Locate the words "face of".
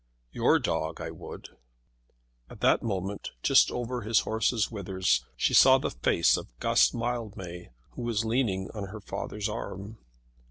5.91-6.47